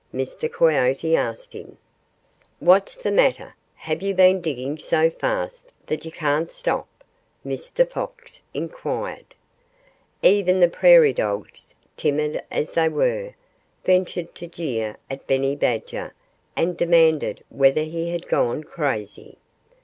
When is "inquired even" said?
8.51-10.59